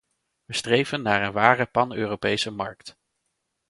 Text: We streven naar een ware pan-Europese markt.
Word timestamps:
We 0.45 0.53
streven 0.55 1.01
naar 1.01 1.23
een 1.23 1.31
ware 1.31 1.65
pan-Europese 1.65 2.51
markt. 2.51 2.97